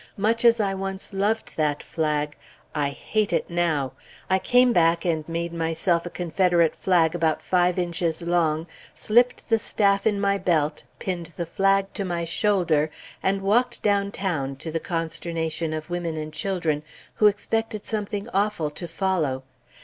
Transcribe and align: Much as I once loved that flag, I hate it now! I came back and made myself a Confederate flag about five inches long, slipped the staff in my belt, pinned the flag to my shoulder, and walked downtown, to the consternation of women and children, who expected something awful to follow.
Much 0.17 0.43
as 0.43 0.59
I 0.59 0.73
once 0.73 1.13
loved 1.13 1.53
that 1.57 1.83
flag, 1.83 2.35
I 2.73 2.89
hate 2.89 3.31
it 3.31 3.51
now! 3.51 3.91
I 4.31 4.39
came 4.39 4.73
back 4.73 5.05
and 5.05 5.29
made 5.29 5.53
myself 5.53 6.07
a 6.07 6.09
Confederate 6.09 6.75
flag 6.75 7.13
about 7.13 7.39
five 7.39 7.77
inches 7.77 8.23
long, 8.23 8.65
slipped 8.95 9.49
the 9.49 9.59
staff 9.59 10.07
in 10.07 10.19
my 10.19 10.39
belt, 10.39 10.81
pinned 10.97 11.27
the 11.37 11.45
flag 11.45 11.93
to 11.93 12.03
my 12.03 12.25
shoulder, 12.25 12.89
and 13.21 13.43
walked 13.43 13.83
downtown, 13.83 14.55
to 14.55 14.71
the 14.71 14.79
consternation 14.79 15.71
of 15.71 15.91
women 15.91 16.17
and 16.17 16.33
children, 16.33 16.81
who 17.17 17.27
expected 17.27 17.85
something 17.85 18.27
awful 18.33 18.71
to 18.71 18.87
follow. 18.87 19.43